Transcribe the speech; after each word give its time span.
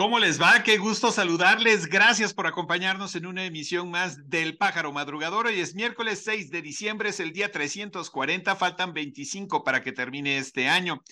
¿Cómo 0.00 0.20
les 0.20 0.40
va? 0.40 0.62
Qué 0.62 0.78
gusto 0.78 1.10
saludarles. 1.10 1.88
Gracias 1.88 2.32
por 2.32 2.46
acompañarnos 2.46 3.16
en 3.16 3.26
una 3.26 3.44
emisión 3.44 3.90
más 3.90 4.30
del 4.30 4.56
Pájaro 4.56 4.92
Madrugador. 4.92 5.46
Hoy 5.46 5.58
es 5.58 5.74
miércoles 5.74 6.22
6 6.24 6.52
de 6.52 6.62
diciembre, 6.62 7.08
es 7.08 7.18
el 7.18 7.32
día 7.32 7.50
340, 7.50 8.54
faltan 8.54 8.92
25 8.92 9.64
para 9.64 9.82
que 9.82 9.90
termine 9.90 10.38
este 10.38 10.68
año. 10.68 11.02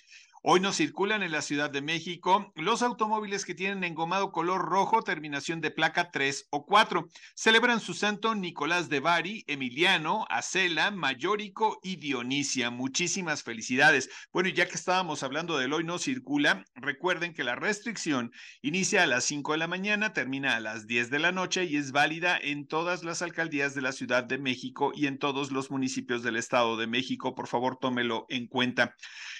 Hoy 0.48 0.60
no 0.60 0.72
circulan 0.72 1.24
en 1.24 1.32
la 1.32 1.42
Ciudad 1.42 1.70
de 1.70 1.82
México 1.82 2.52
los 2.54 2.80
automóviles 2.82 3.44
que 3.44 3.56
tienen 3.56 3.82
engomado 3.82 4.30
color 4.30 4.64
rojo, 4.64 5.02
terminación 5.02 5.60
de 5.60 5.72
placa 5.72 6.12
3 6.12 6.46
o 6.50 6.64
4. 6.64 7.08
Celebran 7.34 7.80
su 7.80 7.94
santo 7.94 8.32
Nicolás 8.36 8.88
de 8.88 9.00
Bari, 9.00 9.42
Emiliano, 9.48 10.24
Acela, 10.30 10.92
Mayórico 10.92 11.80
y 11.82 11.96
Dionisia. 11.96 12.70
Muchísimas 12.70 13.42
felicidades. 13.42 14.08
Bueno, 14.32 14.48
y 14.48 14.52
ya 14.52 14.68
que 14.68 14.76
estábamos 14.76 15.24
hablando 15.24 15.58
del 15.58 15.72
hoy 15.72 15.82
no 15.82 15.98
circula, 15.98 16.64
recuerden 16.76 17.34
que 17.34 17.42
la 17.42 17.56
restricción 17.56 18.30
inicia 18.62 19.02
a 19.02 19.08
las 19.08 19.24
5 19.24 19.50
de 19.50 19.58
la 19.58 19.66
mañana, 19.66 20.12
termina 20.12 20.54
a 20.54 20.60
las 20.60 20.86
10 20.86 21.10
de 21.10 21.18
la 21.18 21.32
noche 21.32 21.64
y 21.64 21.76
es 21.76 21.90
válida 21.90 22.38
en 22.40 22.68
todas 22.68 23.02
las 23.02 23.20
alcaldías 23.20 23.74
de 23.74 23.82
la 23.82 23.90
Ciudad 23.90 24.22
de 24.22 24.38
México 24.38 24.92
y 24.94 25.08
en 25.08 25.18
todos 25.18 25.50
los 25.50 25.72
municipios 25.72 26.22
del 26.22 26.36
Estado 26.36 26.76
de 26.76 26.86
México. 26.86 27.34
Por 27.34 27.48
favor, 27.48 27.80
tómelo 27.80 28.26
en 28.28 28.46
cuenta. 28.46 28.94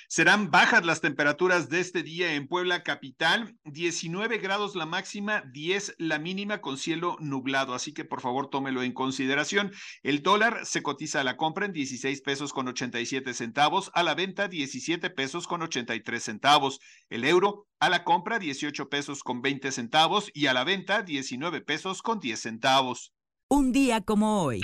Serán 0.08 0.50
bajas 0.52 0.84
las 0.84 0.95
temperaturas 1.00 1.68
de 1.68 1.80
este 1.80 2.02
día 2.02 2.34
en 2.34 2.48
Puebla 2.48 2.82
capital, 2.82 3.56
19 3.64 4.38
grados 4.38 4.74
la 4.74 4.86
máxima, 4.86 5.42
10 5.52 5.96
la 5.98 6.18
mínima 6.18 6.60
con 6.60 6.78
cielo 6.78 7.16
nublado, 7.20 7.74
así 7.74 7.92
que 7.92 8.04
por 8.04 8.20
favor 8.20 8.48
tómelo 8.48 8.82
en 8.82 8.92
consideración. 8.92 9.72
El 10.02 10.22
dólar 10.22 10.64
se 10.64 10.82
cotiza 10.82 11.20
a 11.20 11.24
la 11.24 11.36
compra 11.36 11.66
en 11.66 11.72
16 11.72 12.20
pesos 12.22 12.52
con 12.52 12.68
87 12.68 13.34
centavos, 13.34 13.90
a 13.94 14.02
la 14.02 14.14
venta 14.14 14.48
17 14.48 15.10
pesos 15.10 15.46
con 15.46 15.62
83 15.62 16.22
centavos. 16.22 16.80
El 17.10 17.24
euro 17.24 17.66
a 17.80 17.88
la 17.88 18.04
compra 18.04 18.38
18 18.38 18.88
pesos 18.88 19.22
con 19.22 19.42
20 19.42 19.72
centavos 19.72 20.30
y 20.34 20.46
a 20.46 20.54
la 20.54 20.64
venta 20.64 21.02
19 21.02 21.60
pesos 21.60 22.02
con 22.02 22.20
10 22.20 22.40
centavos. 22.40 23.12
Un 23.48 23.72
día 23.72 24.00
como 24.00 24.42
hoy. 24.42 24.60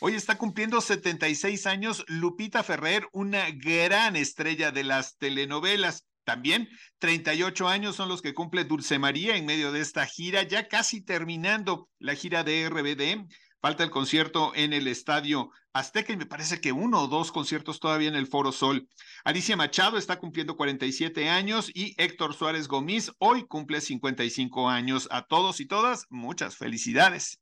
Hoy 0.00 0.14
está 0.14 0.38
cumpliendo 0.38 0.80
76 0.80 1.66
años 1.66 2.04
Lupita 2.06 2.62
Ferrer, 2.62 3.08
una 3.12 3.50
gran 3.50 4.14
estrella 4.14 4.70
de 4.70 4.84
las 4.84 5.18
telenovelas. 5.18 6.06
También 6.22 6.68
38 7.00 7.66
años 7.66 7.96
son 7.96 8.08
los 8.08 8.22
que 8.22 8.32
cumple 8.32 8.64
Dulce 8.64 9.00
María 9.00 9.36
en 9.36 9.44
medio 9.44 9.72
de 9.72 9.80
esta 9.80 10.06
gira, 10.06 10.44
ya 10.44 10.68
casi 10.68 11.00
terminando 11.00 11.88
la 11.98 12.14
gira 12.14 12.44
de 12.44 12.68
RBD. 12.68 13.26
Falta 13.60 13.82
el 13.82 13.90
concierto 13.90 14.52
en 14.54 14.72
el 14.72 14.86
Estadio 14.86 15.50
Azteca 15.72 16.12
y 16.12 16.16
me 16.16 16.26
parece 16.26 16.60
que 16.60 16.70
uno 16.70 17.02
o 17.02 17.08
dos 17.08 17.32
conciertos 17.32 17.80
todavía 17.80 18.08
en 18.08 18.14
el 18.14 18.28
Foro 18.28 18.52
Sol. 18.52 18.88
Alicia 19.24 19.56
Machado 19.56 19.98
está 19.98 20.20
cumpliendo 20.20 20.56
47 20.56 21.28
años 21.28 21.72
y 21.74 22.00
Héctor 22.00 22.34
Suárez 22.34 22.68
Gómez 22.68 23.10
hoy 23.18 23.48
cumple 23.48 23.80
55 23.80 24.68
años. 24.68 25.08
A 25.10 25.26
todos 25.26 25.58
y 25.58 25.66
todas, 25.66 26.06
muchas 26.08 26.56
felicidades. 26.56 27.40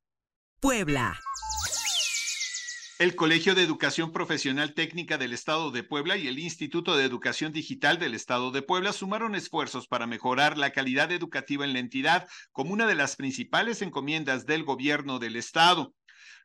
Puebla. 0.59 1.21
El 2.99 3.15
Colegio 3.15 3.55
de 3.55 3.63
Educación 3.63 4.11
Profesional 4.11 4.73
Técnica 4.73 5.19
del 5.19 5.35
Estado 5.35 5.71
de 5.71 5.83
Puebla 5.83 6.17
y 6.17 6.29
el 6.29 6.39
Instituto 6.39 6.97
de 6.97 7.05
Educación 7.05 7.53
Digital 7.53 7.99
del 7.99 8.15
Estado 8.15 8.51
de 8.53 8.63
Puebla 8.63 8.95
sumaron 8.95 9.35
esfuerzos 9.35 9.87
para 9.87 10.07
mejorar 10.07 10.57
la 10.57 10.71
calidad 10.71 11.13
educativa 11.13 11.67
en 11.67 11.75
la 11.75 11.81
entidad 11.81 12.27
como 12.53 12.73
una 12.73 12.87
de 12.87 12.95
las 12.95 13.17
principales 13.17 13.83
encomiendas 13.83 14.47
del 14.47 14.65
gobierno 14.65 15.19
del 15.19 15.37
Estado. 15.37 15.93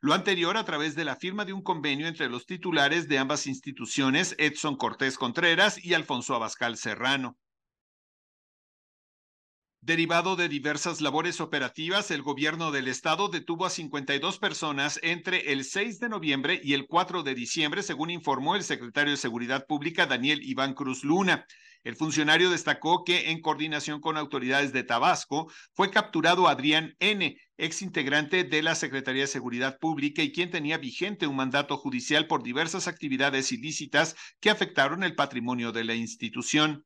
Lo 0.02 0.12
anterior 0.12 0.58
a 0.58 0.64
través 0.66 0.94
de 0.94 1.06
la 1.06 1.16
firma 1.16 1.46
de 1.46 1.54
un 1.54 1.62
convenio 1.62 2.06
entre 2.06 2.28
los 2.28 2.44
titulares 2.44 3.08
de 3.08 3.16
ambas 3.16 3.46
instituciones, 3.46 4.34
Edson 4.36 4.76
Cortés 4.76 5.16
Contreras 5.16 5.82
y 5.82 5.94
Alfonso 5.94 6.34
Abascal 6.34 6.76
Serrano. 6.76 7.38
Derivado 9.84 10.36
de 10.36 10.48
diversas 10.48 11.00
labores 11.00 11.40
operativas, 11.40 12.12
el 12.12 12.22
gobierno 12.22 12.70
del 12.70 12.86
estado 12.86 13.26
detuvo 13.26 13.66
a 13.66 13.70
52 13.70 14.38
personas 14.38 15.00
entre 15.02 15.52
el 15.52 15.64
6 15.64 15.98
de 15.98 16.08
noviembre 16.08 16.60
y 16.62 16.74
el 16.74 16.86
4 16.86 17.24
de 17.24 17.34
diciembre, 17.34 17.82
según 17.82 18.10
informó 18.10 18.54
el 18.54 18.62
secretario 18.62 19.10
de 19.10 19.16
Seguridad 19.16 19.66
Pública, 19.66 20.06
Daniel 20.06 20.40
Iván 20.44 20.74
Cruz 20.74 21.02
Luna. 21.02 21.46
El 21.82 21.96
funcionario 21.96 22.48
destacó 22.48 23.02
que, 23.02 23.32
en 23.32 23.40
coordinación 23.40 24.00
con 24.00 24.16
autoridades 24.16 24.72
de 24.72 24.84
Tabasco, 24.84 25.50
fue 25.74 25.90
capturado 25.90 26.46
Adrián 26.46 26.94
N., 27.00 27.36
ex 27.56 27.82
integrante 27.82 28.44
de 28.44 28.62
la 28.62 28.76
Secretaría 28.76 29.22
de 29.22 29.26
Seguridad 29.26 29.78
Pública 29.80 30.22
y 30.22 30.30
quien 30.30 30.52
tenía 30.52 30.78
vigente 30.78 31.26
un 31.26 31.34
mandato 31.34 31.76
judicial 31.76 32.28
por 32.28 32.44
diversas 32.44 32.86
actividades 32.86 33.50
ilícitas 33.50 34.14
que 34.40 34.50
afectaron 34.50 35.02
el 35.02 35.16
patrimonio 35.16 35.72
de 35.72 35.82
la 35.82 35.96
institución 35.96 36.84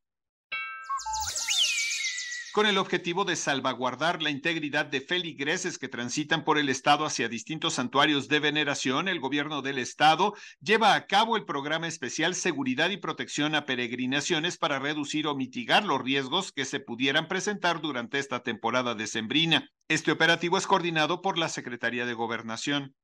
con 2.57 2.65
el 2.65 2.79
objetivo 2.79 3.23
de 3.23 3.35
salvaguardar 3.35 4.23
la 4.23 4.31
integridad 4.31 4.87
de 4.87 4.99
feligreses 4.99 5.77
que 5.77 5.89
transitan 5.89 6.43
por 6.43 6.57
el 6.57 6.69
Estado 6.69 7.05
hacia 7.05 7.29
distintos 7.29 7.75
santuarios 7.75 8.29
de 8.29 8.39
veneración, 8.39 9.07
el 9.07 9.19
gobierno 9.19 9.61
del 9.61 9.77
Estado 9.77 10.33
lleva 10.59 10.95
a 10.95 11.05
cabo 11.05 11.37
el 11.37 11.45
programa 11.45 11.87
especial 11.87 12.33
Seguridad 12.33 12.89
y 12.89 12.97
Protección 12.97 13.53
a 13.53 13.67
Peregrinaciones 13.67 14.57
para 14.57 14.79
reducir 14.79 15.27
o 15.27 15.35
mitigar 15.35 15.85
los 15.85 16.01
riesgos 16.01 16.51
que 16.51 16.65
se 16.65 16.79
pudieran 16.79 17.27
presentar 17.27 17.79
durante 17.79 18.17
esta 18.17 18.41
temporada 18.41 18.95
decembrina. 18.95 19.69
Este 19.87 20.11
operativo 20.11 20.57
es 20.57 20.65
coordinado 20.65 21.21
por 21.21 21.37
la 21.37 21.49
Secretaría 21.49 22.07
de 22.07 22.15
Gobernación. 22.15 22.95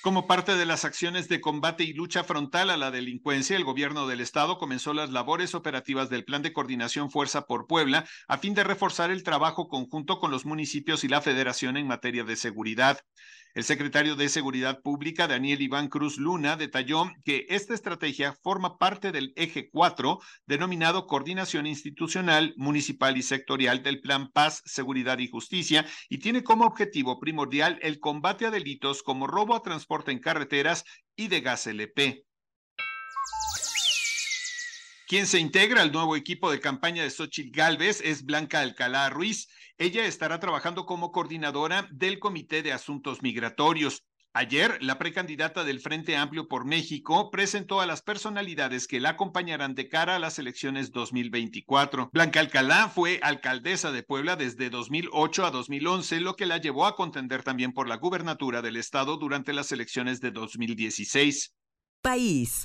Como 0.00 0.28
parte 0.28 0.54
de 0.54 0.64
las 0.64 0.84
acciones 0.84 1.28
de 1.28 1.40
combate 1.40 1.82
y 1.82 1.92
lucha 1.92 2.22
frontal 2.22 2.70
a 2.70 2.76
la 2.76 2.92
delincuencia, 2.92 3.56
el 3.56 3.64
gobierno 3.64 4.06
del 4.06 4.20
estado 4.20 4.56
comenzó 4.56 4.94
las 4.94 5.10
labores 5.10 5.56
operativas 5.56 6.08
del 6.08 6.24
Plan 6.24 6.40
de 6.40 6.52
Coordinación 6.52 7.10
Fuerza 7.10 7.46
por 7.46 7.66
Puebla 7.66 8.06
a 8.28 8.38
fin 8.38 8.54
de 8.54 8.62
reforzar 8.62 9.10
el 9.10 9.24
trabajo 9.24 9.68
conjunto 9.68 10.20
con 10.20 10.30
los 10.30 10.46
municipios 10.46 11.02
y 11.02 11.08
la 11.08 11.20
federación 11.20 11.76
en 11.76 11.88
materia 11.88 12.22
de 12.22 12.36
seguridad. 12.36 13.00
El 13.54 13.64
secretario 13.64 14.14
de 14.14 14.28
Seguridad 14.28 14.82
Pública, 14.82 15.26
Daniel 15.26 15.62
Iván 15.62 15.88
Cruz 15.88 16.18
Luna, 16.18 16.56
detalló 16.56 17.10
que 17.24 17.46
esta 17.48 17.74
estrategia 17.74 18.34
forma 18.42 18.78
parte 18.78 19.10
del 19.10 19.32
eje 19.36 19.70
4, 19.70 20.20
denominado 20.46 21.06
Coordinación 21.06 21.66
Institucional, 21.66 22.54
Municipal 22.56 23.16
y 23.16 23.22
Sectorial 23.22 23.82
del 23.82 24.00
Plan 24.00 24.30
Paz, 24.30 24.62
Seguridad 24.64 25.18
y 25.18 25.28
Justicia, 25.28 25.86
y 26.08 26.18
tiene 26.18 26.44
como 26.44 26.66
objetivo 26.66 27.18
primordial 27.18 27.78
el 27.82 27.98
combate 27.98 28.46
a 28.46 28.50
delitos 28.50 29.02
como 29.02 29.26
robo 29.26 29.54
a 29.54 29.62
transporte 29.62 30.12
en 30.12 30.20
carreteras 30.20 30.84
y 31.16 31.28
de 31.28 31.40
gas 31.40 31.66
LP. 31.66 32.27
Quien 35.08 35.26
se 35.26 35.40
integra 35.40 35.80
al 35.80 35.90
nuevo 35.90 36.16
equipo 36.16 36.50
de 36.50 36.60
campaña 36.60 37.02
de 37.02 37.08
Xochitl 37.08 37.50
Galvez 37.50 38.02
es 38.04 38.26
Blanca 38.26 38.60
Alcalá 38.60 39.08
Ruiz. 39.08 39.48
Ella 39.78 40.04
estará 40.04 40.38
trabajando 40.38 40.84
como 40.84 41.12
coordinadora 41.12 41.88
del 41.90 42.18
Comité 42.18 42.62
de 42.62 42.74
Asuntos 42.74 43.22
Migratorios. 43.22 44.04
Ayer, 44.34 44.76
la 44.82 44.98
precandidata 44.98 45.64
del 45.64 45.80
Frente 45.80 46.14
Amplio 46.14 46.46
por 46.46 46.66
México 46.66 47.30
presentó 47.30 47.80
a 47.80 47.86
las 47.86 48.02
personalidades 48.02 48.86
que 48.86 49.00
la 49.00 49.08
acompañarán 49.08 49.74
de 49.74 49.88
cara 49.88 50.16
a 50.16 50.18
las 50.18 50.38
elecciones 50.38 50.92
2024. 50.92 52.10
Blanca 52.12 52.40
Alcalá 52.40 52.90
fue 52.90 53.18
alcaldesa 53.22 53.90
de 53.92 54.02
Puebla 54.02 54.36
desde 54.36 54.68
2008 54.68 55.46
a 55.46 55.50
2011, 55.50 56.20
lo 56.20 56.36
que 56.36 56.44
la 56.44 56.58
llevó 56.58 56.84
a 56.84 56.96
contender 56.96 57.42
también 57.42 57.72
por 57.72 57.88
la 57.88 57.96
gubernatura 57.96 58.60
del 58.60 58.76
estado 58.76 59.16
durante 59.16 59.54
las 59.54 59.72
elecciones 59.72 60.20
de 60.20 60.32
2016. 60.32 61.54
País. 62.02 62.62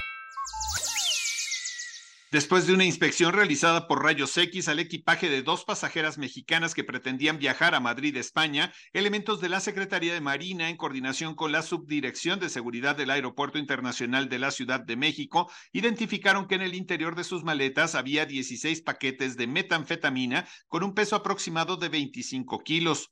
Después 2.34 2.66
de 2.66 2.74
una 2.74 2.84
inspección 2.84 3.32
realizada 3.32 3.88
por 3.88 4.02
Rayos 4.02 4.36
X 4.36 4.68
al 4.68 4.80
equipaje 4.80 5.30
de 5.30 5.44
dos 5.44 5.66
pasajeras 5.66 6.18
mexicanas 6.18 6.74
que 6.74 6.84
pretendían 6.84 7.38
viajar 7.38 7.76
a 7.76 7.80
Madrid, 7.80 8.18
España, 8.18 8.74
elementos 8.92 9.40
de 9.40 9.50
la 9.50 9.60
Secretaría 9.60 10.16
de 10.16 10.20
Marina, 10.20 10.70
en 10.70 10.76
coordinación 10.76 11.36
con 11.36 11.52
la 11.52 11.62
Subdirección 11.62 12.40
de 12.40 12.50
Seguridad 12.50 12.96
del 12.96 13.12
Aeropuerto 13.12 13.60
Internacional 13.60 14.30
de 14.30 14.40
la 14.40 14.50
Ciudad 14.50 14.80
de 14.80 14.96
México, 14.96 15.48
identificaron 15.74 16.48
que 16.48 16.56
en 16.56 16.64
el 16.64 16.74
interior 16.74 17.16
de 17.16 17.24
sus 17.24 17.44
maletas 17.44 17.94
había 17.94 18.26
16 18.26 18.82
paquetes 18.82 19.38
de 19.38 19.46
metanfetamina 19.46 20.48
con 20.68 20.84
un 20.84 20.96
peso 20.96 21.16
aproximado 21.16 21.78
de 21.78 21.90
25 21.90 22.64
kilos. 22.64 23.12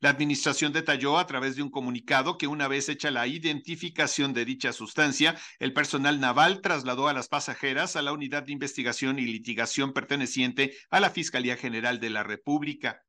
La 0.00 0.10
administración 0.10 0.72
detalló 0.72 1.18
a 1.18 1.26
través 1.26 1.56
de 1.56 1.62
un 1.62 1.70
comunicado 1.70 2.38
que 2.38 2.46
una 2.46 2.68
vez 2.68 2.88
hecha 2.88 3.10
la 3.10 3.26
identificación 3.26 4.32
de 4.32 4.44
dicha 4.44 4.72
sustancia, 4.72 5.36
el 5.58 5.72
personal 5.72 6.20
naval 6.20 6.60
trasladó 6.60 7.08
a 7.08 7.12
las 7.12 7.28
pasajeras 7.28 7.96
a 7.96 8.02
la 8.02 8.12
unidad 8.12 8.42
de 8.42 8.52
investigación 8.52 9.18
y 9.18 9.22
litigación 9.22 9.92
perteneciente 9.92 10.74
a 10.90 11.00
la 11.00 11.10
Fiscalía 11.10 11.56
General 11.56 12.00
de 12.00 12.10
la 12.10 12.22
República. 12.22 13.02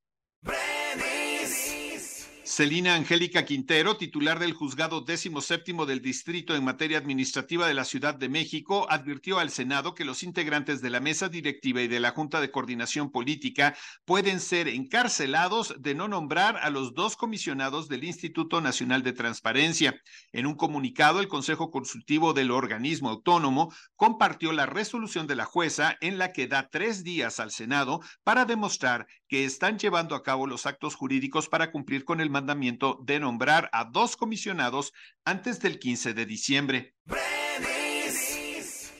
Celina 2.45 2.93
Angélica 2.93 3.43
Quintero, 3.43 3.97
titular 3.97 4.37
del 4.37 4.53
juzgado 4.53 5.01
décimo 5.01 5.41
séptimo 5.41 5.87
del 5.87 6.03
distrito 6.03 6.55
en 6.55 6.63
materia 6.63 6.99
administrativa 6.99 7.67
de 7.67 7.73
la 7.73 7.85
Ciudad 7.85 8.13
de 8.13 8.29
México, 8.29 8.85
advirtió 8.87 9.39
al 9.39 9.49
Senado 9.49 9.95
que 9.95 10.05
los 10.05 10.21
integrantes 10.21 10.79
de 10.79 10.91
la 10.91 10.99
mesa 10.99 11.27
directiva 11.27 11.81
y 11.81 11.87
de 11.87 11.99
la 11.99 12.11
Junta 12.11 12.41
de 12.41 12.51
Coordinación 12.51 13.11
Política 13.11 13.75
pueden 14.05 14.39
ser 14.39 14.67
encarcelados 14.67 15.73
de 15.79 15.95
no 15.95 16.07
nombrar 16.07 16.57
a 16.57 16.69
los 16.69 16.93
dos 16.93 17.15
comisionados 17.15 17.87
del 17.89 18.03
Instituto 18.03 18.61
Nacional 18.61 19.01
de 19.01 19.13
Transparencia. 19.13 19.99
En 20.31 20.45
un 20.45 20.53
comunicado, 20.53 21.21
el 21.21 21.27
Consejo 21.27 21.71
Consultivo 21.71 22.33
del 22.33 22.51
organismo 22.51 23.09
autónomo 23.09 23.73
compartió 23.95 24.51
la 24.51 24.67
resolución 24.67 25.25
de 25.25 25.35
la 25.35 25.45
jueza 25.45 25.97
en 25.99 26.19
la 26.19 26.31
que 26.31 26.45
da 26.45 26.69
tres 26.69 27.03
días 27.03 27.39
al 27.39 27.49
Senado 27.49 28.01
para 28.23 28.45
demostrar 28.45 29.07
que 29.27 29.45
están 29.45 29.79
llevando 29.79 30.15
a 30.15 30.23
cabo 30.23 30.47
los 30.47 30.65
actos 30.65 30.95
jurídicos 30.95 31.49
para 31.49 31.71
cumplir 31.71 32.05
con 32.05 32.21
el 32.21 32.29
mandamiento 32.29 32.99
de 33.03 33.19
nombrar 33.19 33.69
a 33.73 33.85
dos 33.85 34.17
comisionados 34.17 34.93
antes 35.23 35.59
del 35.59 35.79
15 35.79 36.13
de 36.13 36.25
diciembre. 36.25 36.95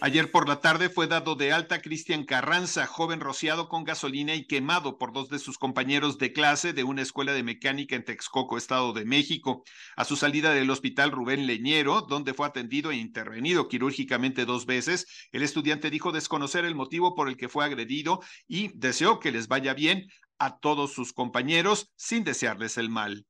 Ayer 0.01 0.30
por 0.30 0.47
la 0.47 0.59
tarde 0.59 0.89
fue 0.89 1.07
dado 1.07 1.36
de 1.36 1.53
alta 1.53 1.81
Cristian 1.81 2.25
Carranza, 2.25 2.86
joven 2.86 3.21
rociado 3.21 3.69
con 3.69 3.86
gasolina 3.86 4.36
y 4.36 4.45
quemado 4.45 4.97
por 4.97 5.13
dos 5.13 5.30
de 5.30 5.39
sus 5.39 5.57
compañeros 5.57 6.18
de 6.18 6.33
clase 6.33 6.74
de 6.74 6.83
una 6.83 7.01
escuela 7.01 7.31
de 7.31 7.44
mecánica 7.44 7.95
en 7.95 8.03
Texcoco, 8.03 8.57
Estado 8.57 8.92
de 8.94 9.06
México. 9.06 9.63
A 9.95 10.03
su 10.03 10.18
salida 10.18 10.53
del 10.53 10.69
hospital 10.69 11.12
Rubén 11.12 11.47
Leñero, 11.47 12.01
donde 12.01 12.33
fue 12.33 12.45
atendido 12.45 12.92
e 12.92 12.97
intervenido 12.97 13.69
quirúrgicamente 13.69 14.45
dos 14.45 14.65
veces, 14.65 15.07
el 15.31 15.44
estudiante 15.44 15.89
dijo 15.89 16.12
desconocer 16.12 16.65
el 16.65 16.75
motivo 16.75 17.15
por 17.15 17.30
el 17.30 17.38
que 17.38 17.50
fue 17.50 17.63
agredido 17.63 18.19
y 18.47 18.77
deseó 18.77 19.19
que 19.19 19.31
les 19.31 19.47
vaya 19.47 19.74
bien 19.74 20.07
a 20.38 20.57
todos 20.59 20.94
sus 20.94 21.13
compañeros 21.13 21.92
sin 21.95 22.25
desearles 22.25 22.77
el 22.77 22.89
mal. 22.89 23.25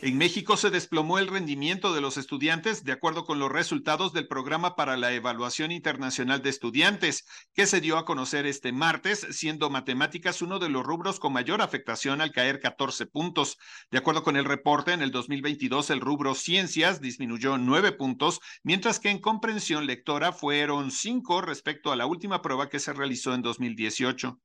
En 0.00 0.16
México 0.16 0.56
se 0.56 0.70
desplomó 0.70 1.18
el 1.18 1.26
rendimiento 1.26 1.92
de 1.92 2.00
los 2.00 2.18
estudiantes 2.18 2.84
de 2.84 2.92
acuerdo 2.92 3.24
con 3.24 3.40
los 3.40 3.50
resultados 3.50 4.12
del 4.12 4.28
Programa 4.28 4.76
para 4.76 4.96
la 4.96 5.12
Evaluación 5.12 5.72
Internacional 5.72 6.40
de 6.40 6.50
Estudiantes, 6.50 7.26
que 7.52 7.66
se 7.66 7.80
dio 7.80 7.98
a 7.98 8.04
conocer 8.04 8.46
este 8.46 8.70
martes, 8.70 9.26
siendo 9.32 9.70
matemáticas 9.70 10.40
uno 10.40 10.60
de 10.60 10.68
los 10.68 10.84
rubros 10.84 11.18
con 11.18 11.32
mayor 11.32 11.62
afectación 11.62 12.20
al 12.20 12.30
caer 12.30 12.60
14 12.60 13.06
puntos. 13.06 13.56
De 13.90 13.98
acuerdo 13.98 14.22
con 14.22 14.36
el 14.36 14.44
reporte, 14.44 14.92
en 14.92 15.02
el 15.02 15.10
2022 15.10 15.90
el 15.90 16.00
rubro 16.00 16.36
ciencias 16.36 17.00
disminuyó 17.00 17.58
9 17.58 17.90
puntos, 17.90 18.38
mientras 18.62 19.00
que 19.00 19.10
en 19.10 19.18
comprensión 19.18 19.86
lectora 19.86 20.30
fueron 20.30 20.92
5 20.92 21.40
respecto 21.40 21.90
a 21.90 21.96
la 21.96 22.06
última 22.06 22.40
prueba 22.40 22.68
que 22.68 22.78
se 22.78 22.92
realizó 22.92 23.34
en 23.34 23.42
2018. 23.42 24.38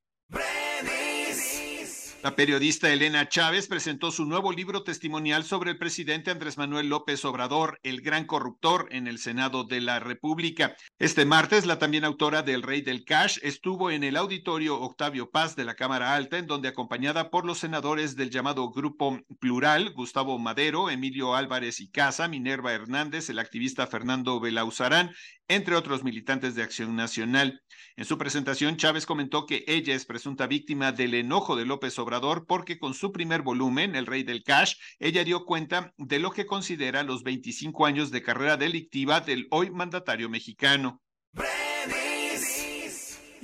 La 2.23 2.37
periodista 2.37 2.89
Elena 2.89 3.27
Chávez 3.27 3.67
presentó 3.67 4.09
su 4.09 4.23
nuevo 4.23 4.53
libro 4.53 4.83
testimonial 4.83 5.43
sobre 5.43 5.71
el 5.71 5.77
presidente 5.77 6.31
Andrés 6.31 6.57
Manuel 6.57 6.87
López 6.87 7.25
Obrador, 7.25 7.81
el 7.83 7.99
gran 7.99 8.25
corruptor, 8.25 8.87
en 8.91 9.07
el 9.07 9.19
Senado 9.19 9.65
de 9.65 9.81
la 9.81 9.99
República. 9.99 10.73
Este 10.99 11.25
martes, 11.25 11.65
la 11.65 11.79
también 11.79 12.05
autora 12.05 12.41
del 12.41 12.61
Rey 12.61 12.81
del 12.81 13.03
Cash 13.03 13.39
estuvo 13.41 13.91
en 13.91 14.05
el 14.05 14.15
auditorio 14.15 14.79
Octavio 14.79 15.31
Paz 15.31 15.57
de 15.57 15.65
la 15.65 15.75
Cámara 15.75 16.15
Alta, 16.15 16.37
en 16.37 16.47
donde 16.47 16.69
acompañada 16.69 17.29
por 17.29 17.43
los 17.43 17.57
senadores 17.57 18.15
del 18.15 18.29
llamado 18.29 18.71
Grupo 18.71 19.19
Plural, 19.41 19.91
Gustavo 19.91 20.39
Madero, 20.39 20.89
Emilio 20.89 21.35
Álvarez 21.35 21.81
y 21.81 21.91
Casa, 21.91 22.29
Minerva 22.29 22.71
Hernández, 22.71 23.29
el 23.29 23.39
activista 23.39 23.85
Fernando 23.85 24.39
Belauzarán 24.39 25.11
entre 25.49 25.75
otros 25.75 26.05
militantes 26.05 26.55
de 26.55 26.63
Acción 26.63 26.95
Nacional. 26.95 27.61
En 27.97 28.05
su 28.05 28.17
presentación, 28.17 28.77
Chávez 28.77 29.05
comentó 29.05 29.45
que 29.45 29.65
ella 29.67 29.93
es 29.93 30.05
presunta 30.05 30.47
víctima 30.47 30.93
del 30.93 31.15
enojo 31.15 31.57
de 31.57 31.65
López 31.65 31.99
Obrador 31.99 32.12
porque 32.45 32.77
con 32.77 32.93
su 32.93 33.11
primer 33.11 33.41
volumen, 33.41 33.95
El 33.95 34.05
Rey 34.05 34.23
del 34.23 34.43
Cash, 34.43 34.75
ella 34.99 35.23
dio 35.23 35.45
cuenta 35.45 35.93
de 35.97 36.19
lo 36.19 36.31
que 36.31 36.45
considera 36.45 37.03
los 37.03 37.23
25 37.23 37.85
años 37.85 38.11
de 38.11 38.21
carrera 38.21 38.57
delictiva 38.57 39.21
del 39.21 39.47
hoy 39.51 39.71
mandatario 39.71 40.29
mexicano. 40.29 41.01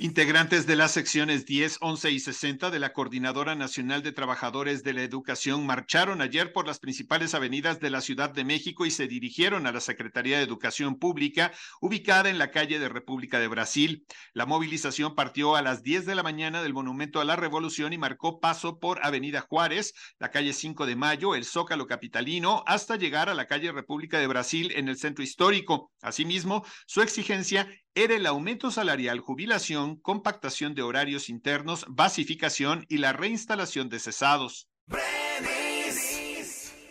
Integrantes 0.02 0.66
de 0.66 0.76
las 0.76 0.92
secciones 0.92 1.44
10, 1.44 1.76
11 1.82 2.10
y 2.10 2.20
60 2.20 2.70
de 2.70 2.78
la 2.78 2.94
Coordinadora 2.94 3.54
Nacional 3.54 4.02
de 4.02 4.12
Trabajadores 4.12 4.82
de 4.82 4.94
la 4.94 5.02
Educación 5.02 5.66
marcharon 5.66 6.22
ayer 6.22 6.54
por 6.54 6.66
las 6.66 6.78
principales 6.78 7.34
avenidas 7.34 7.80
de 7.80 7.90
la 7.90 8.00
Ciudad 8.00 8.30
de 8.30 8.42
México 8.42 8.86
y 8.86 8.90
se 8.90 9.08
dirigieron 9.08 9.66
a 9.66 9.72
la 9.72 9.80
Secretaría 9.80 10.38
de 10.38 10.44
Educación 10.44 10.98
Pública, 10.98 11.52
ubicada 11.82 12.30
en 12.30 12.38
la 12.38 12.50
calle 12.50 12.78
de 12.78 12.88
República 12.88 13.40
de 13.40 13.48
Brasil. 13.48 14.06
La 14.32 14.46
movilización 14.46 15.14
partió 15.14 15.54
a 15.54 15.60
las 15.60 15.82
10 15.82 16.06
de 16.06 16.14
la 16.14 16.22
mañana 16.22 16.62
del 16.62 16.72
Monumento 16.72 17.20
a 17.20 17.26
la 17.26 17.36
Revolución 17.36 17.92
y 17.92 17.98
marcó 17.98 18.40
paso 18.40 18.78
por 18.78 19.04
Avenida 19.04 19.42
Juárez, 19.42 19.92
la 20.18 20.30
calle 20.30 20.54
5 20.54 20.86
de 20.86 20.96
Mayo, 20.96 21.34
el 21.34 21.44
Zócalo 21.44 21.86
Capitalino, 21.86 22.64
hasta 22.66 22.96
llegar 22.96 23.28
a 23.28 23.34
la 23.34 23.46
calle 23.46 23.70
República 23.70 24.18
de 24.18 24.28
Brasil 24.28 24.72
en 24.76 24.88
el 24.88 24.96
centro 24.96 25.22
histórico. 25.22 25.92
Asimismo, 26.00 26.64
su 26.86 27.02
exigencia 27.02 27.68
era 27.94 28.14
el 28.14 28.26
aumento 28.26 28.70
salarial, 28.70 29.20
jubilación, 29.20 29.96
compactación 29.96 30.74
de 30.74 30.82
horarios 30.82 31.28
internos, 31.28 31.84
basificación 31.88 32.86
y 32.88 32.98
la 32.98 33.12
reinstalación 33.12 33.88
de 33.88 33.98
cesados. 33.98 34.68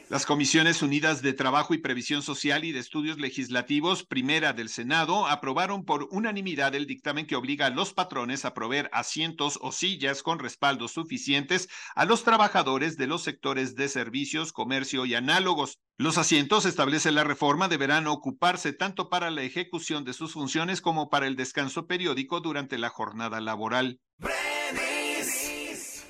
Las 0.09 0.25
Comisiones 0.25 0.81
Unidas 0.81 1.21
de 1.21 1.33
Trabajo 1.33 1.75
y 1.75 1.77
Previsión 1.77 2.23
Social 2.23 2.65
y 2.65 2.71
de 2.71 2.79
Estudios 2.79 3.19
Legislativos, 3.19 4.03
primera 4.03 4.53
del 4.53 4.67
Senado, 4.67 5.27
aprobaron 5.27 5.85
por 5.85 6.07
unanimidad 6.09 6.73
el 6.73 6.87
dictamen 6.87 7.27
que 7.27 7.35
obliga 7.35 7.67
a 7.67 7.69
los 7.69 7.93
patrones 7.93 8.43
a 8.43 8.55
proveer 8.55 8.89
asientos 8.91 9.59
o 9.61 9.71
sillas 9.71 10.23
con 10.23 10.39
respaldos 10.39 10.93
suficientes 10.93 11.69
a 11.93 12.05
los 12.05 12.23
trabajadores 12.23 12.97
de 12.97 13.05
los 13.05 13.21
sectores 13.21 13.75
de 13.75 13.87
servicios, 13.87 14.51
comercio 14.51 15.05
y 15.05 15.13
análogos. 15.13 15.77
Los 15.95 16.17
asientos, 16.17 16.65
establece 16.65 17.11
la 17.11 17.23
reforma, 17.23 17.67
deberán 17.67 18.07
ocuparse 18.07 18.73
tanto 18.73 19.09
para 19.09 19.29
la 19.29 19.43
ejecución 19.43 20.05
de 20.05 20.13
sus 20.13 20.33
funciones 20.33 20.81
como 20.81 21.09
para 21.09 21.27
el 21.27 21.35
descanso 21.35 21.85
periódico 21.85 22.41
durante 22.41 22.79
la 22.79 22.89
jornada 22.89 23.41
laboral. 23.41 23.99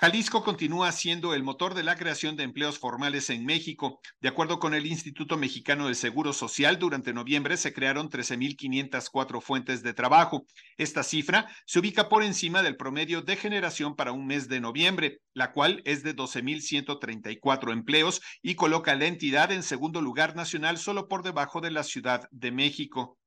Jalisco 0.00 0.44
continúa 0.44 0.92
siendo 0.92 1.34
el 1.34 1.42
motor 1.42 1.74
de 1.74 1.82
la 1.82 1.96
creación 1.96 2.36
de 2.36 2.44
empleos 2.44 2.78
formales 2.78 3.30
en 3.30 3.44
México. 3.44 3.98
De 4.20 4.28
acuerdo 4.28 4.60
con 4.60 4.72
el 4.72 4.86
Instituto 4.86 5.36
Mexicano 5.36 5.86
del 5.86 5.96
Seguro 5.96 6.32
Social, 6.32 6.78
durante 6.78 7.12
noviembre 7.12 7.56
se 7.56 7.72
crearon 7.72 8.08
13.504 8.08 9.40
fuentes 9.40 9.82
de 9.82 9.94
trabajo. 9.94 10.46
Esta 10.76 11.02
cifra 11.02 11.48
se 11.66 11.80
ubica 11.80 12.08
por 12.08 12.22
encima 12.22 12.62
del 12.62 12.76
promedio 12.76 13.22
de 13.22 13.34
generación 13.34 13.96
para 13.96 14.12
un 14.12 14.28
mes 14.28 14.46
de 14.46 14.60
noviembre, 14.60 15.18
la 15.34 15.50
cual 15.50 15.82
es 15.84 16.04
de 16.04 16.14
12.134 16.14 17.72
empleos 17.72 18.20
y 18.40 18.54
coloca 18.54 18.92
a 18.92 18.94
la 18.94 19.06
entidad 19.06 19.50
en 19.50 19.64
segundo 19.64 20.00
lugar 20.00 20.36
nacional 20.36 20.78
solo 20.78 21.08
por 21.08 21.24
debajo 21.24 21.60
de 21.60 21.72
la 21.72 21.82
Ciudad 21.82 22.28
de 22.30 22.52
México. 22.52 23.17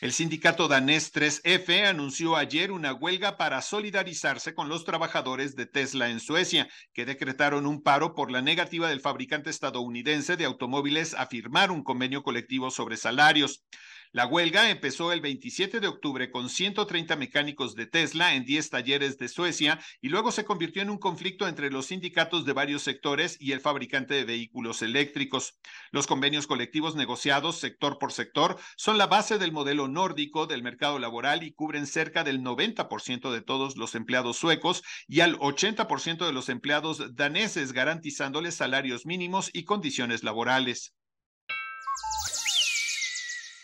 El 0.00 0.12
sindicato 0.12 0.66
danés 0.66 1.12
3F 1.12 1.84
anunció 1.84 2.34
ayer 2.34 2.72
una 2.72 2.94
huelga 2.94 3.36
para 3.36 3.60
solidarizarse 3.60 4.54
con 4.54 4.70
los 4.70 4.86
trabajadores 4.86 5.56
de 5.56 5.66
Tesla 5.66 6.08
en 6.08 6.20
Suecia, 6.20 6.70
que 6.94 7.04
decretaron 7.04 7.66
un 7.66 7.82
paro 7.82 8.14
por 8.14 8.30
la 8.30 8.40
negativa 8.40 8.88
del 8.88 9.02
fabricante 9.02 9.50
estadounidense 9.50 10.38
de 10.38 10.46
automóviles 10.46 11.12
a 11.12 11.26
firmar 11.26 11.70
un 11.70 11.84
convenio 11.84 12.22
colectivo 12.22 12.70
sobre 12.70 12.96
salarios. 12.96 13.62
La 14.12 14.26
huelga 14.26 14.70
empezó 14.70 15.12
el 15.12 15.20
27 15.20 15.78
de 15.78 15.86
octubre 15.86 16.32
con 16.32 16.48
130 16.48 17.14
mecánicos 17.14 17.76
de 17.76 17.86
Tesla 17.86 18.34
en 18.34 18.44
10 18.44 18.68
talleres 18.68 19.18
de 19.18 19.28
Suecia 19.28 19.78
y 20.00 20.08
luego 20.08 20.32
se 20.32 20.44
convirtió 20.44 20.82
en 20.82 20.90
un 20.90 20.98
conflicto 20.98 21.46
entre 21.46 21.70
los 21.70 21.86
sindicatos 21.86 22.44
de 22.44 22.52
varios 22.52 22.82
sectores 22.82 23.36
y 23.38 23.52
el 23.52 23.60
fabricante 23.60 24.14
de 24.14 24.24
vehículos 24.24 24.82
eléctricos. 24.82 25.60
Los 25.92 26.08
convenios 26.08 26.48
colectivos 26.48 26.96
negociados 26.96 27.60
sector 27.60 28.00
por 28.00 28.10
sector 28.10 28.58
son 28.76 28.98
la 28.98 29.06
base 29.06 29.38
del 29.38 29.52
modelo 29.52 29.86
nórdico 29.86 30.48
del 30.48 30.64
mercado 30.64 30.98
laboral 30.98 31.44
y 31.44 31.52
cubren 31.52 31.86
cerca 31.86 32.24
del 32.24 32.40
90% 32.40 33.30
de 33.30 33.42
todos 33.42 33.76
los 33.76 33.94
empleados 33.94 34.36
suecos 34.36 34.82
y 35.06 35.20
al 35.20 35.38
80% 35.38 36.26
de 36.26 36.32
los 36.32 36.48
empleados 36.48 37.14
daneses, 37.14 37.72
garantizándoles 37.72 38.56
salarios 38.56 39.06
mínimos 39.06 39.50
y 39.52 39.62
condiciones 39.62 40.24
laborales. 40.24 40.96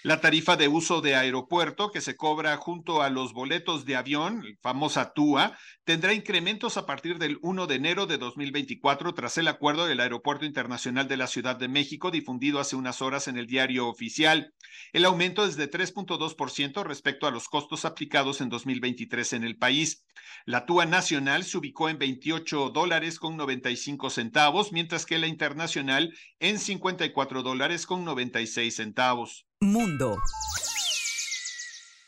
La 0.07 0.21
tarifa 0.21 0.55
de 0.55 0.69
uso 0.69 1.01
de 1.01 1.17
aeropuerto 1.17 1.91
que 1.91 2.01
se 2.01 2.15
cobra 2.15 2.57
junto 2.59 3.03
a 3.03 3.11
los 3.11 3.33
boletos 3.33 3.85
de 3.87 3.97
avión, 3.97 4.45
famosa 4.63 5.13
TUA, 5.13 5.59
tendrá 5.83 6.15
incrementos 6.15 6.77
a 6.77 6.87
partir 6.87 7.19
del 7.19 7.41
1 7.43 7.67
de 7.67 7.75
enero 7.75 8.07
de 8.07 8.17
2024 8.17 9.15
tras 9.15 9.37
el 9.37 9.49
acuerdo 9.49 9.85
del 9.85 9.99
Aeropuerto 9.99 10.45
Internacional 10.45 11.09
de 11.09 11.17
la 11.17 11.27
Ciudad 11.27 11.57
de 11.57 11.67
México 11.67 12.13
difundido 12.13 12.61
hace 12.61 12.77
unas 12.77 13.03
horas 13.03 13.27
en 13.27 13.37
el 13.37 13.49
diario 13.49 13.89
oficial. 13.89 14.55
El 14.93 15.07
aumento 15.07 15.45
es 15.45 15.57
de 15.57 15.69
3.2% 15.69 16.85
respecto 16.85 17.27
a 17.27 17.33
los 17.33 17.49
costos 17.49 17.85
aplicados 17.85 18.41
en 18.41 18.49
2023 18.49 19.33
en 19.33 19.43
el 19.43 19.57
país. 19.57 20.05
La 20.45 20.67
TUA 20.67 20.87
nacional 20.87 21.43
se 21.43 21.59
ubicó 21.59 21.89
en 21.89 21.99
28 21.99 22.71
dólares 22.71 23.19
con 23.19 23.37
95 23.37 24.11
centavos, 24.11 24.73
mientras 24.73 25.05
que 25.05 25.19
la 25.19 25.27
internacional 25.27 26.15
en 26.39 26.61
54 26.61 27.43
dólares 27.43 27.87
con 27.87 28.05
96 28.05 28.77
centavos. 28.77 29.47
Mundo. 29.61 30.19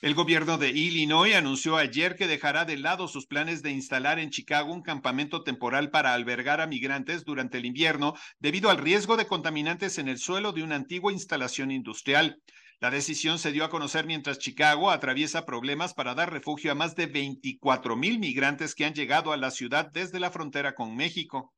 El 0.03 0.15
gobierno 0.15 0.59
de 0.59 0.69
Illinois 0.69 1.35
anunció 1.35 1.79
ayer 1.79 2.15
que 2.15 2.27
dejará 2.27 2.67
de 2.67 2.77
lado 2.77 3.09
sus 3.09 3.27
planes 3.27 3.63
de 3.63 3.71
instalar 3.71 4.19
en 4.19 4.29
Chicago 4.29 4.71
un 4.71 4.83
campamento 4.83 5.43
temporal 5.43 5.91
para 5.91 6.13
albergar 6.13 6.61
a 6.61 6.67
migrantes 6.67 7.25
durante 7.25 7.57
el 7.57 7.65
invierno 7.65 8.15
debido 8.39 8.69
al 8.69 8.77
riesgo 8.77 9.17
de 9.17 9.27
contaminantes 9.27 9.97
en 9.97 10.09
el 10.09 10.19
suelo 10.19 10.53
de 10.53 10.63
una 10.63 10.77
antigua 10.77 11.11
instalación 11.11 11.71
industrial. 11.71 12.37
La 12.81 12.91
decisión 12.91 13.39
se 13.39 13.51
dio 13.51 13.65
a 13.65 13.71
conocer 13.71 14.05
mientras 14.05 14.39
Chicago 14.39 14.91
atraviesa 14.91 15.47
problemas 15.47 15.95
para 15.95 16.15
dar 16.15 16.31
refugio 16.31 16.71
a 16.71 16.75
más 16.75 16.97
de 16.97 17.07
24 17.07 17.97
mil 17.97 18.19
migrantes 18.19 18.75
que 18.75 18.85
han 18.85 18.93
llegado 18.93 19.33
a 19.33 19.39
la 19.39 19.51
ciudad 19.51 19.89
desde 19.91 20.21
la 20.21 20.31
frontera 20.31 20.75
con 20.75 20.95
México. 20.95 21.55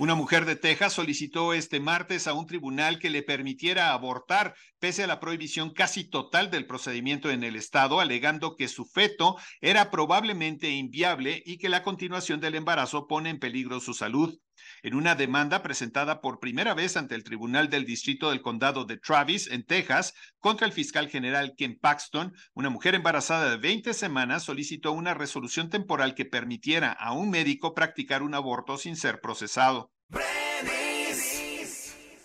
Una 0.00 0.14
mujer 0.14 0.44
de 0.44 0.54
Texas 0.54 0.92
solicitó 0.92 1.52
este 1.52 1.80
martes 1.80 2.28
a 2.28 2.32
un 2.32 2.46
tribunal 2.46 3.00
que 3.00 3.10
le 3.10 3.24
permitiera 3.24 3.92
abortar 3.92 4.54
pese 4.78 5.02
a 5.02 5.08
la 5.08 5.18
prohibición 5.18 5.72
casi 5.72 6.08
total 6.08 6.52
del 6.52 6.66
procedimiento 6.66 7.30
en 7.30 7.42
el 7.42 7.56
estado, 7.56 7.98
alegando 7.98 8.54
que 8.54 8.68
su 8.68 8.84
feto 8.84 9.36
era 9.60 9.90
probablemente 9.90 10.70
inviable 10.70 11.42
y 11.44 11.58
que 11.58 11.68
la 11.68 11.82
continuación 11.82 12.38
del 12.38 12.54
embarazo 12.54 13.08
pone 13.08 13.30
en 13.30 13.40
peligro 13.40 13.80
su 13.80 13.92
salud. 13.92 14.38
En 14.82 14.94
una 14.94 15.14
demanda 15.14 15.62
presentada 15.62 16.20
por 16.20 16.40
primera 16.40 16.74
vez 16.74 16.96
ante 16.96 17.14
el 17.14 17.24
Tribunal 17.24 17.70
del 17.70 17.84
Distrito 17.84 18.30
del 18.30 18.42
Condado 18.42 18.84
de 18.84 18.96
Travis, 18.96 19.48
en 19.50 19.64
Texas, 19.64 20.14
contra 20.38 20.66
el 20.66 20.72
fiscal 20.72 21.08
general 21.08 21.54
Ken 21.56 21.78
Paxton, 21.80 22.32
una 22.54 22.70
mujer 22.70 22.94
embarazada 22.94 23.50
de 23.50 23.56
20 23.56 23.94
semanas 23.94 24.44
solicitó 24.44 24.92
una 24.92 25.14
resolución 25.14 25.70
temporal 25.70 26.14
que 26.14 26.24
permitiera 26.24 26.92
a 26.92 27.12
un 27.12 27.30
médico 27.30 27.74
practicar 27.74 28.22
un 28.22 28.34
aborto 28.34 28.78
sin 28.78 28.96
ser 28.96 29.20
procesado. 29.20 29.92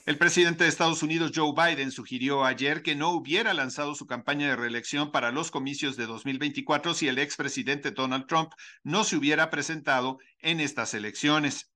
El 0.06 0.18
presidente 0.18 0.66
de 0.66 0.70
Estados 0.70 1.02
Unidos, 1.02 1.32
Joe 1.34 1.54
Biden, 1.56 1.90
sugirió 1.90 2.44
ayer 2.44 2.84
que 2.84 2.94
no 2.94 3.12
hubiera 3.12 3.54
lanzado 3.54 3.96
su 3.96 4.06
campaña 4.06 4.50
de 4.50 4.58
reelección 4.58 5.14
para 5.14 5.32
los 5.32 5.50
comicios 5.50 5.96
de 5.96 6.08
2024 6.08 6.94
si 6.94 7.08
el 7.08 7.20
expresidente 7.20 7.92
Donald 7.92 8.28
Trump 8.28 8.52
no 8.84 9.06
se 9.06 9.16
hubiera 9.16 9.50
presentado 9.50 10.18
en 10.40 10.60
estas 10.60 10.94
elecciones. 10.94 11.73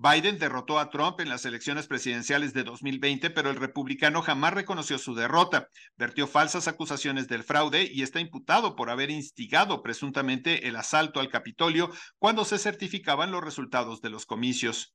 Biden 0.00 0.38
derrotó 0.38 0.78
a 0.78 0.90
Trump 0.90 1.18
en 1.18 1.28
las 1.28 1.44
elecciones 1.44 1.88
presidenciales 1.88 2.52
de 2.52 2.62
2020, 2.62 3.30
pero 3.30 3.50
el 3.50 3.56
republicano 3.56 4.22
jamás 4.22 4.54
reconoció 4.54 4.96
su 4.96 5.16
derrota, 5.16 5.70
vertió 5.96 6.28
falsas 6.28 6.68
acusaciones 6.68 7.26
del 7.26 7.42
fraude 7.42 7.90
y 7.92 8.02
está 8.02 8.20
imputado 8.20 8.76
por 8.76 8.90
haber 8.90 9.10
instigado 9.10 9.82
presuntamente 9.82 10.68
el 10.68 10.76
asalto 10.76 11.18
al 11.18 11.30
Capitolio 11.30 11.90
cuando 12.16 12.44
se 12.44 12.58
certificaban 12.58 13.32
los 13.32 13.42
resultados 13.42 14.00
de 14.00 14.10
los 14.10 14.24
comicios. 14.24 14.94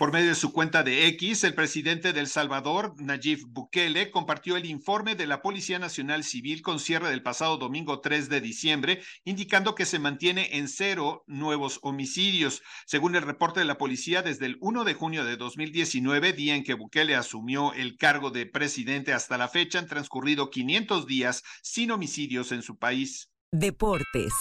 Por 0.00 0.14
medio 0.14 0.30
de 0.30 0.34
su 0.34 0.54
cuenta 0.54 0.82
de 0.82 1.08
X, 1.08 1.44
el 1.44 1.52
presidente 1.52 2.14
del 2.14 2.26
Salvador, 2.26 2.94
Nayib 2.96 3.44
Bukele, 3.48 4.10
compartió 4.10 4.56
el 4.56 4.64
informe 4.64 5.14
de 5.14 5.26
la 5.26 5.42
Policía 5.42 5.78
Nacional 5.78 6.24
Civil 6.24 6.62
con 6.62 6.80
cierre 6.80 7.10
del 7.10 7.22
pasado 7.22 7.58
domingo 7.58 8.00
3 8.00 8.30
de 8.30 8.40
diciembre, 8.40 9.02
indicando 9.26 9.74
que 9.74 9.84
se 9.84 9.98
mantiene 9.98 10.56
en 10.56 10.68
cero 10.68 11.22
nuevos 11.26 11.80
homicidios. 11.82 12.62
Según 12.86 13.14
el 13.14 13.20
reporte 13.20 13.60
de 13.60 13.66
la 13.66 13.76
policía, 13.76 14.22
desde 14.22 14.46
el 14.46 14.56
1 14.62 14.84
de 14.84 14.94
junio 14.94 15.22
de 15.22 15.36
2019, 15.36 16.32
día 16.32 16.54
en 16.54 16.64
que 16.64 16.72
Bukele 16.72 17.14
asumió 17.14 17.74
el 17.74 17.98
cargo 17.98 18.30
de 18.30 18.46
presidente 18.46 19.12
hasta 19.12 19.36
la 19.36 19.48
fecha, 19.48 19.80
han 19.80 19.86
transcurrido 19.86 20.48
500 20.48 21.06
días 21.06 21.42
sin 21.62 21.90
homicidios 21.90 22.52
en 22.52 22.62
su 22.62 22.78
país. 22.78 23.30
Deportes. 23.52 24.32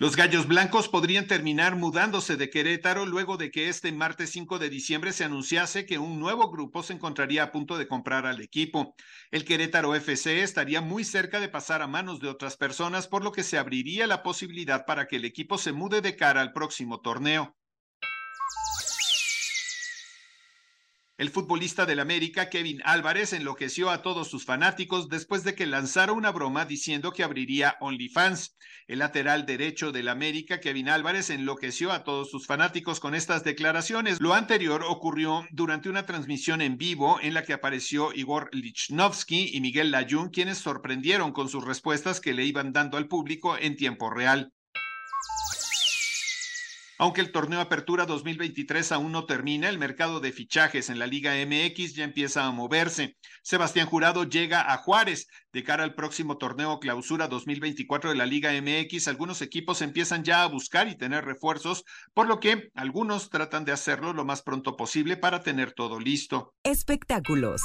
Los 0.00 0.16
Gallos 0.16 0.48
Blancos 0.48 0.88
podrían 0.88 1.26
terminar 1.26 1.76
mudándose 1.76 2.38
de 2.38 2.48
Querétaro 2.48 3.04
luego 3.04 3.36
de 3.36 3.50
que 3.50 3.68
este 3.68 3.92
martes 3.92 4.30
5 4.30 4.58
de 4.58 4.70
diciembre 4.70 5.12
se 5.12 5.24
anunciase 5.24 5.84
que 5.84 5.98
un 5.98 6.18
nuevo 6.18 6.50
grupo 6.50 6.82
se 6.82 6.94
encontraría 6.94 7.42
a 7.42 7.52
punto 7.52 7.76
de 7.76 7.86
comprar 7.86 8.24
al 8.24 8.40
equipo. 8.40 8.94
El 9.30 9.44
Querétaro 9.44 9.94
FC 9.94 10.42
estaría 10.42 10.80
muy 10.80 11.04
cerca 11.04 11.38
de 11.38 11.50
pasar 11.50 11.82
a 11.82 11.86
manos 11.86 12.18
de 12.18 12.28
otras 12.28 12.56
personas, 12.56 13.08
por 13.08 13.22
lo 13.22 13.30
que 13.30 13.42
se 13.42 13.58
abriría 13.58 14.06
la 14.06 14.22
posibilidad 14.22 14.86
para 14.86 15.06
que 15.06 15.16
el 15.16 15.26
equipo 15.26 15.58
se 15.58 15.72
mude 15.72 16.00
de 16.00 16.16
cara 16.16 16.40
al 16.40 16.54
próximo 16.54 17.00
torneo. 17.00 17.59
El 21.20 21.28
futbolista 21.28 21.84
del 21.84 22.00
América, 22.00 22.48
Kevin 22.48 22.80
Álvarez, 22.82 23.34
enloqueció 23.34 23.90
a 23.90 24.00
todos 24.00 24.30
sus 24.30 24.46
fanáticos 24.46 25.10
después 25.10 25.44
de 25.44 25.54
que 25.54 25.66
lanzara 25.66 26.14
una 26.14 26.32
broma 26.32 26.64
diciendo 26.64 27.12
que 27.12 27.22
abriría 27.22 27.76
OnlyFans. 27.80 28.56
El 28.88 29.00
lateral 29.00 29.44
derecho 29.44 29.92
del 29.92 30.08
América, 30.08 30.60
Kevin 30.60 30.88
Álvarez, 30.88 31.28
enloqueció 31.28 31.92
a 31.92 32.04
todos 32.04 32.30
sus 32.30 32.46
fanáticos 32.46 33.00
con 33.00 33.14
estas 33.14 33.44
declaraciones. 33.44 34.18
Lo 34.18 34.32
anterior 34.32 34.82
ocurrió 34.88 35.44
durante 35.50 35.90
una 35.90 36.06
transmisión 36.06 36.62
en 36.62 36.78
vivo 36.78 37.18
en 37.20 37.34
la 37.34 37.44
que 37.44 37.52
apareció 37.52 38.14
Igor 38.14 38.48
Lichnowsky 38.52 39.50
y 39.54 39.60
Miguel 39.60 39.90
Layún, 39.90 40.30
quienes 40.30 40.56
sorprendieron 40.56 41.32
con 41.32 41.50
sus 41.50 41.66
respuestas 41.66 42.22
que 42.22 42.32
le 42.32 42.46
iban 42.46 42.72
dando 42.72 42.96
al 42.96 43.08
público 43.08 43.58
en 43.58 43.76
tiempo 43.76 44.08
real. 44.08 44.54
Aunque 47.00 47.22
el 47.22 47.32
torneo 47.32 47.60
Apertura 47.60 48.04
2023 48.04 48.92
aún 48.92 49.12
no 49.12 49.24
termina, 49.24 49.70
el 49.70 49.78
mercado 49.78 50.20
de 50.20 50.32
fichajes 50.32 50.90
en 50.90 50.98
la 50.98 51.06
Liga 51.06 51.32
MX 51.32 51.94
ya 51.94 52.04
empieza 52.04 52.44
a 52.44 52.50
moverse. 52.50 53.16
Sebastián 53.42 53.86
Jurado 53.86 54.24
llega 54.24 54.70
a 54.70 54.76
Juárez. 54.76 55.26
De 55.50 55.64
cara 55.64 55.82
al 55.82 55.94
próximo 55.94 56.36
torneo 56.36 56.78
Clausura 56.78 57.26
2024 57.26 58.10
de 58.10 58.16
la 58.16 58.26
Liga 58.26 58.50
MX, 58.52 59.08
algunos 59.08 59.40
equipos 59.40 59.80
empiezan 59.80 60.24
ya 60.24 60.42
a 60.42 60.48
buscar 60.48 60.88
y 60.88 60.94
tener 60.94 61.24
refuerzos, 61.24 61.84
por 62.12 62.26
lo 62.26 62.38
que 62.38 62.70
algunos 62.74 63.30
tratan 63.30 63.64
de 63.64 63.72
hacerlo 63.72 64.12
lo 64.12 64.26
más 64.26 64.42
pronto 64.42 64.76
posible 64.76 65.16
para 65.16 65.42
tener 65.42 65.72
todo 65.72 65.98
listo. 66.00 66.52
Espectáculos. 66.64 67.62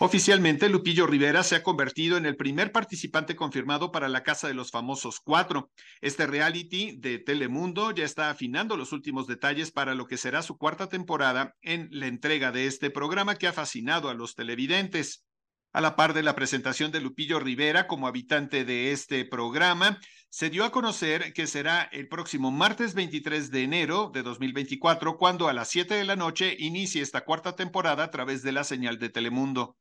Oficialmente, 0.00 0.68
Lupillo 0.68 1.08
Rivera 1.08 1.42
se 1.42 1.56
ha 1.56 1.64
convertido 1.64 2.16
en 2.16 2.24
el 2.24 2.36
primer 2.36 2.70
participante 2.70 3.34
confirmado 3.34 3.90
para 3.90 4.08
la 4.08 4.22
Casa 4.22 4.46
de 4.46 4.54
los 4.54 4.70
Famosos 4.70 5.18
Cuatro. 5.18 5.72
Este 6.00 6.24
reality 6.24 6.96
de 6.96 7.18
Telemundo 7.18 7.90
ya 7.90 8.04
está 8.04 8.30
afinando 8.30 8.76
los 8.76 8.92
últimos 8.92 9.26
detalles 9.26 9.72
para 9.72 9.96
lo 9.96 10.06
que 10.06 10.16
será 10.16 10.42
su 10.42 10.56
cuarta 10.56 10.88
temporada 10.88 11.56
en 11.62 11.88
la 11.90 12.06
entrega 12.06 12.52
de 12.52 12.66
este 12.66 12.90
programa 12.90 13.34
que 13.34 13.48
ha 13.48 13.52
fascinado 13.52 14.08
a 14.08 14.14
los 14.14 14.36
televidentes. 14.36 15.24
A 15.72 15.80
la 15.80 15.96
par 15.96 16.14
de 16.14 16.22
la 16.22 16.36
presentación 16.36 16.92
de 16.92 17.00
Lupillo 17.00 17.40
Rivera 17.40 17.88
como 17.88 18.06
habitante 18.06 18.64
de 18.64 18.92
este 18.92 19.24
programa, 19.24 19.98
se 20.30 20.48
dio 20.48 20.64
a 20.64 20.70
conocer 20.70 21.32
que 21.32 21.48
será 21.48 21.82
el 21.90 22.06
próximo 22.06 22.52
martes 22.52 22.94
23 22.94 23.50
de 23.50 23.64
enero 23.64 24.12
de 24.14 24.22
2024 24.22 25.16
cuando 25.16 25.48
a 25.48 25.52
las 25.52 25.70
7 25.70 25.94
de 25.94 26.04
la 26.04 26.14
noche 26.14 26.54
inicie 26.56 27.02
esta 27.02 27.24
cuarta 27.24 27.56
temporada 27.56 28.04
a 28.04 28.10
través 28.12 28.44
de 28.44 28.52
la 28.52 28.62
señal 28.62 29.00
de 29.00 29.08
Telemundo. 29.08 29.76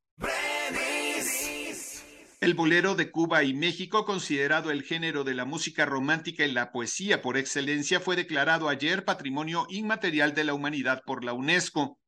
El 2.40 2.54
bolero 2.54 2.96
de 2.96 3.12
Cuba 3.12 3.44
y 3.44 3.54
México, 3.54 4.06
considerado 4.06 4.72
el 4.72 4.84
género 4.84 5.24
de 5.24 5.34
la 5.34 5.44
música 5.44 5.86
romántica 5.86 6.46
y 6.46 6.52
la 6.52 6.72
poesía 6.72 7.22
por 7.22 7.36
excelencia, 7.36 8.00
fue 8.00 8.16
declarado 8.16 8.70
ayer 8.70 9.04
Patrimonio 9.04 9.66
Inmaterial 9.70 10.34
de 10.34 10.44
la 10.44 10.54
Humanidad 10.54 11.02
por 11.06 11.26
la 11.26 11.34
UNESCO. 11.34 12.00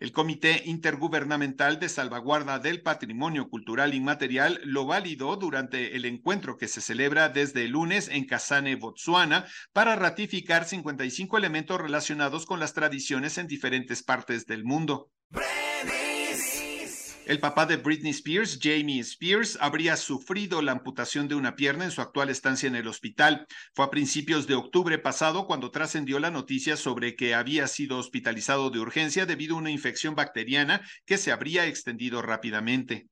El 0.00 0.12
Comité 0.12 0.62
Intergubernamental 0.64 1.80
de 1.80 1.88
Salvaguarda 1.88 2.58
del 2.58 2.82
Patrimonio 2.82 3.48
Cultural 3.48 3.94
Inmaterial 3.94 4.60
lo 4.64 4.86
validó 4.86 5.36
durante 5.36 5.96
el 5.96 6.04
encuentro 6.04 6.56
que 6.56 6.68
se 6.68 6.80
celebra 6.80 7.28
desde 7.28 7.64
el 7.64 7.72
lunes 7.72 8.08
en 8.08 8.26
Kasane, 8.26 8.76
Botsuana, 8.76 9.46
para 9.72 9.96
ratificar 9.96 10.64
55 10.64 11.36
elementos 11.36 11.80
relacionados 11.80 12.46
con 12.46 12.58
las 12.58 12.74
tradiciones 12.74 13.38
en 13.38 13.48
diferentes 13.48 14.02
partes 14.02 14.46
del 14.46 14.64
mundo. 14.64 15.10
El 17.26 17.40
papá 17.40 17.64
de 17.64 17.76
Britney 17.78 18.10
Spears, 18.10 18.58
Jamie 18.60 19.00
Spears, 19.00 19.56
habría 19.58 19.96
sufrido 19.96 20.60
la 20.60 20.72
amputación 20.72 21.26
de 21.26 21.34
una 21.34 21.56
pierna 21.56 21.84
en 21.84 21.90
su 21.90 22.02
actual 22.02 22.28
estancia 22.28 22.66
en 22.66 22.76
el 22.76 22.86
hospital. 22.86 23.46
Fue 23.74 23.86
a 23.86 23.90
principios 23.90 24.46
de 24.46 24.54
octubre 24.54 24.98
pasado 24.98 25.46
cuando 25.46 25.70
trascendió 25.70 26.18
la 26.18 26.30
noticia 26.30 26.76
sobre 26.76 27.16
que 27.16 27.34
había 27.34 27.66
sido 27.66 27.96
hospitalizado 27.96 28.68
de 28.68 28.80
urgencia 28.80 29.24
debido 29.24 29.56
a 29.56 29.58
una 29.58 29.70
infección 29.70 30.14
bacteriana 30.14 30.82
que 31.06 31.16
se 31.16 31.32
habría 31.32 31.66
extendido 31.66 32.20
rápidamente. 32.20 33.08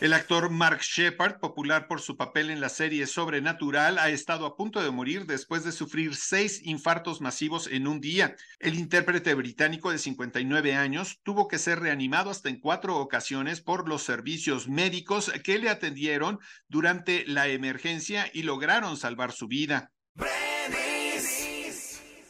El 0.00 0.12
actor 0.12 0.48
Mark 0.48 0.80
Shepard, 0.80 1.40
popular 1.40 1.88
por 1.88 2.00
su 2.00 2.16
papel 2.16 2.50
en 2.50 2.60
la 2.60 2.68
serie 2.68 3.04
Sobrenatural, 3.08 3.98
ha 3.98 4.10
estado 4.10 4.46
a 4.46 4.56
punto 4.56 4.80
de 4.80 4.92
morir 4.92 5.26
después 5.26 5.64
de 5.64 5.72
sufrir 5.72 6.14
seis 6.14 6.60
infartos 6.64 7.20
masivos 7.20 7.66
en 7.66 7.88
un 7.88 8.00
día. 8.00 8.36
El 8.60 8.78
intérprete 8.78 9.34
británico 9.34 9.90
de 9.90 9.98
59 9.98 10.76
años 10.76 11.18
tuvo 11.24 11.48
que 11.48 11.58
ser 11.58 11.80
reanimado 11.80 12.30
hasta 12.30 12.48
en 12.48 12.60
cuatro 12.60 12.96
ocasiones 12.98 13.60
por 13.60 13.88
los 13.88 14.04
servicios 14.04 14.68
médicos 14.68 15.32
que 15.42 15.58
le 15.58 15.68
atendieron 15.68 16.38
durante 16.68 17.26
la 17.26 17.48
emergencia 17.48 18.30
y 18.32 18.44
lograron 18.44 18.96
salvar 18.96 19.32
su 19.32 19.48
vida. 19.48 19.90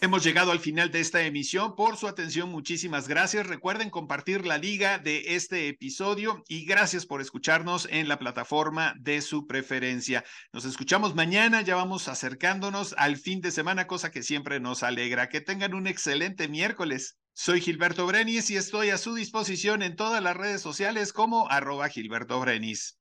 Hemos 0.00 0.22
llegado 0.22 0.52
al 0.52 0.60
final 0.60 0.92
de 0.92 1.00
esta 1.00 1.22
emisión. 1.22 1.74
Por 1.74 1.96
su 1.96 2.06
atención, 2.06 2.50
muchísimas 2.50 3.08
gracias. 3.08 3.48
Recuerden 3.48 3.90
compartir 3.90 4.46
la 4.46 4.56
liga 4.56 4.98
de 4.98 5.34
este 5.34 5.66
episodio 5.66 6.44
y 6.46 6.64
gracias 6.64 7.04
por 7.04 7.20
escucharnos 7.20 7.88
en 7.90 8.06
la 8.06 8.16
plataforma 8.16 8.94
de 9.00 9.20
su 9.22 9.48
preferencia. 9.48 10.24
Nos 10.52 10.64
escuchamos 10.64 11.16
mañana, 11.16 11.62
ya 11.62 11.74
vamos 11.74 12.06
acercándonos 12.06 12.94
al 12.96 13.16
fin 13.16 13.40
de 13.40 13.50
semana, 13.50 13.88
cosa 13.88 14.12
que 14.12 14.22
siempre 14.22 14.60
nos 14.60 14.84
alegra. 14.84 15.28
Que 15.28 15.40
tengan 15.40 15.74
un 15.74 15.88
excelente 15.88 16.46
miércoles. 16.46 17.18
Soy 17.34 17.60
Gilberto 17.60 18.06
Brenis 18.06 18.50
y 18.50 18.56
estoy 18.56 18.90
a 18.90 18.98
su 18.98 19.16
disposición 19.16 19.82
en 19.82 19.96
todas 19.96 20.22
las 20.22 20.36
redes 20.36 20.62
sociales 20.62 21.12
como 21.12 21.50
arroba 21.50 21.88
Gilberto 21.88 22.38
Brenis. 22.38 23.00